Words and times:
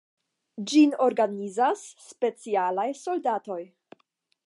Ĝin 0.71 0.95
organizas 1.09 1.85
specialaj 2.07 2.87
soldatoj. 3.05 3.61